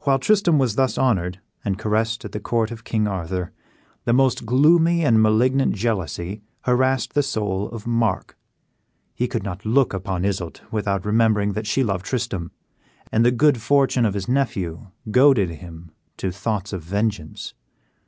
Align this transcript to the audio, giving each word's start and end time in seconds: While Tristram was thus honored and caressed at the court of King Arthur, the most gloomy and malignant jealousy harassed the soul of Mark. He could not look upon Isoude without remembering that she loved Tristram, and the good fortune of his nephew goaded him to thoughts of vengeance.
While 0.00 0.18
Tristram 0.18 0.58
was 0.58 0.74
thus 0.74 0.98
honored 0.98 1.38
and 1.64 1.78
caressed 1.78 2.24
at 2.24 2.32
the 2.32 2.40
court 2.40 2.72
of 2.72 2.82
King 2.82 3.06
Arthur, 3.06 3.52
the 4.04 4.12
most 4.12 4.44
gloomy 4.44 5.04
and 5.04 5.22
malignant 5.22 5.76
jealousy 5.76 6.42
harassed 6.62 7.14
the 7.14 7.22
soul 7.22 7.68
of 7.68 7.86
Mark. 7.86 8.36
He 9.14 9.28
could 9.28 9.44
not 9.44 9.64
look 9.64 9.94
upon 9.94 10.24
Isoude 10.24 10.62
without 10.72 11.06
remembering 11.06 11.52
that 11.52 11.68
she 11.68 11.84
loved 11.84 12.04
Tristram, 12.04 12.50
and 13.12 13.24
the 13.24 13.30
good 13.30 13.62
fortune 13.62 14.04
of 14.04 14.14
his 14.14 14.26
nephew 14.28 14.88
goaded 15.08 15.50
him 15.50 15.92
to 16.16 16.32
thoughts 16.32 16.72
of 16.72 16.82
vengeance. 16.82 17.54